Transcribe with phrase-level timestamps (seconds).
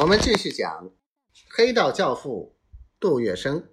[0.00, 0.92] 我们继续讲
[1.50, 2.56] 黑道教父
[3.00, 3.64] 杜月笙。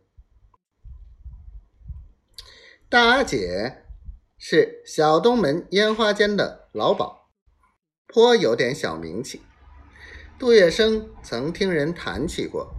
[2.90, 3.84] 大阿姐
[4.36, 7.28] 是小东门烟花间的老鸨，
[8.08, 9.44] 颇有点小名气。
[10.40, 12.74] 杜月笙曾听人谈起过，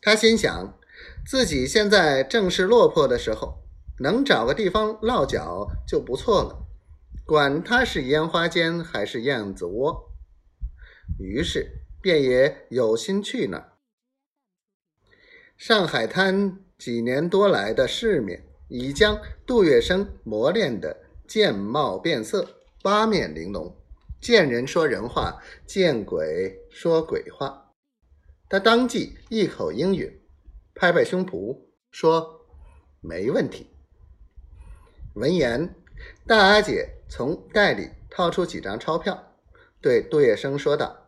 [0.00, 0.78] 他心想，
[1.26, 3.58] 自己现在正是落魄的时候，
[3.98, 6.66] 能找个地方落脚就不错了，
[7.26, 10.10] 管他是烟花间还是燕子窝。
[11.18, 11.82] 于是。
[12.06, 13.64] 便也有心去呢。
[15.56, 20.96] 上海滩几年多来的世面，已将杜月笙磨练的
[21.26, 22.48] 见貌变色、
[22.80, 23.74] 八面玲珑，
[24.20, 27.72] 见人说人话，见鬼说鬼话。
[28.48, 30.08] 他当即一口应允，
[30.76, 31.60] 拍拍胸脯
[31.90, 32.46] 说
[33.02, 33.66] ：“没问题。”
[35.16, 35.74] 闻言，
[36.24, 39.34] 大阿姐从袋里掏出几张钞票，
[39.80, 41.05] 对杜月笙说道。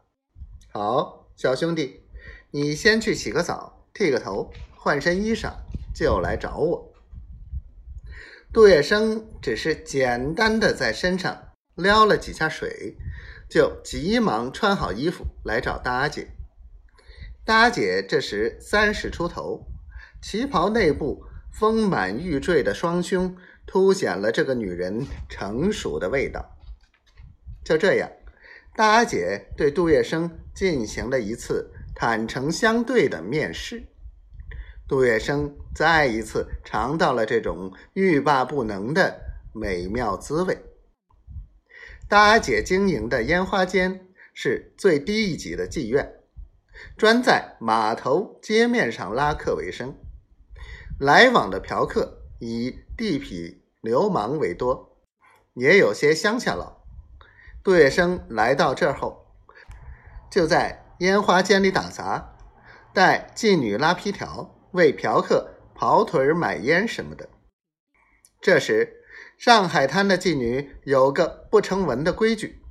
[0.79, 2.05] 好，小兄弟，
[2.53, 5.53] 你先去洗个澡，剃个头，换身衣裳，
[5.93, 6.93] 就来找我。
[8.53, 12.97] 杜月笙只是简单的在身上撩了几下水，
[13.51, 16.29] 就急忙穿好衣服来找大姐。
[17.45, 19.67] 大姐这时三十出头，
[20.23, 23.37] 旗袍内部丰满欲坠的双胸，
[23.67, 26.57] 凸显了这个女人成熟的味道。
[27.65, 28.09] 就这样。
[28.79, 33.89] 大阿姐对杜月笙进行了一次坦诚相对的面试，
[34.87, 39.21] 杜月笙再一次尝到了这种欲罢不能的
[39.53, 40.57] 美妙滋味。
[42.09, 46.15] 大阿姐经营的烟花间是最低一级的妓院，
[46.97, 49.93] 专在码头街面上拉客为生，
[51.01, 54.97] 来往的嫖客以地痞流氓为多，
[55.55, 56.78] 也有些乡下佬。
[57.69, 59.27] 杜月笙来到这后，
[60.31, 62.35] 就在烟花间里打杂，
[62.95, 67.29] 带妓女拉皮条，为嫖客跑腿买烟什么的。
[68.41, 69.03] 这时，
[69.37, 72.63] 上海滩的妓女有个不成文的规矩：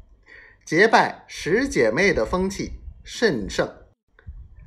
[0.65, 3.71] 结拜十姐妹的风气甚盛。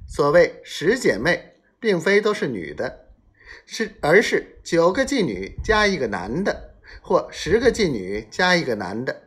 [0.06, 3.08] 所谓十姐妹，并非都是女的，
[3.66, 9.24] 是而是九个妓女加一个男的，或十个妓女加一个男的。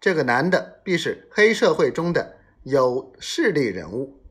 [0.00, 4.22] 这个男的必是黑社会中的有势力人物，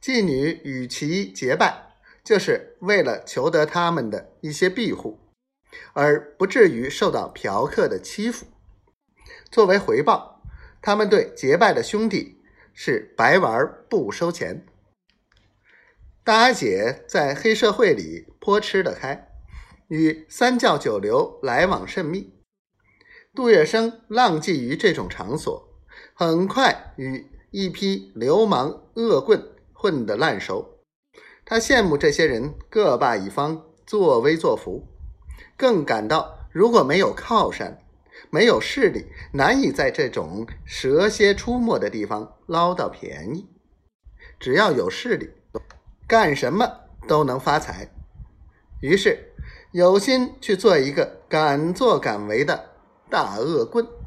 [0.00, 5.20] 妓女与其结拜，就是为了求得他们的一些庇护，
[5.92, 8.46] 而不至于受到嫖客的欺负。
[9.50, 10.42] 作为回报，
[10.80, 12.40] 他们对结拜的兄弟
[12.72, 14.66] 是白玩不收钱。
[16.24, 19.28] 大阿姐在黑社会里颇吃得开，
[19.88, 22.32] 与三教九流来往甚密。
[23.34, 25.66] 杜月笙浪迹于这种场所，
[26.12, 30.80] 很快与一批流氓恶棍混得烂熟。
[31.46, 34.86] 他羡慕这些人各霸一方，作威作福，
[35.56, 37.78] 更感到如果没有靠山，
[38.28, 43.48] 没有势力，难以在这种蛇蝎出没的地方捞到便宜。
[44.38, 45.30] 只要有势力，
[46.06, 46.70] 干什么
[47.08, 47.90] 都能发财。
[48.82, 49.32] 于是
[49.70, 52.71] 有心去做一个敢作敢为的。
[53.12, 54.01] 大恶棍。